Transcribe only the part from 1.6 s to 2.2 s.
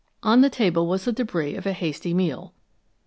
a hasty